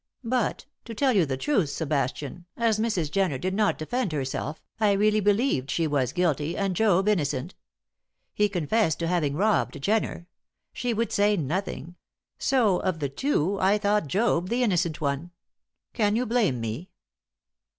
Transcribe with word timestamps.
But, 0.23 0.65
to 0.85 0.95
tell 0.95 1.13
you 1.13 1.27
the 1.27 1.37
truth, 1.37 1.69
Sebastian, 1.69 2.47
as 2.57 2.79
Mrs. 2.79 3.11
Jenner 3.11 3.37
did 3.37 3.53
not 3.53 3.77
defend 3.77 4.13
herself, 4.13 4.59
I 4.79 4.93
really 4.93 5.19
believed 5.19 5.69
she 5.69 5.85
was 5.85 6.11
guilty, 6.11 6.57
and 6.57 6.75
Job 6.75 7.07
innocent. 7.07 7.53
He 8.33 8.49
confessed 8.49 8.97
to 8.97 9.07
having 9.07 9.35
robbed 9.35 9.79
Jenner; 9.79 10.25
she 10.73 10.91
would 10.91 11.11
say 11.11 11.37
nothing; 11.37 11.97
so 12.39 12.77
of 12.79 12.97
the 12.97 13.09
two, 13.09 13.59
I 13.59 13.77
thought 13.77 14.07
Job 14.07 14.49
the 14.49 14.63
innocent 14.63 15.01
one. 15.01 15.29
Can 15.93 16.15
you 16.15 16.25
blame 16.25 16.59
me?" 16.59 16.89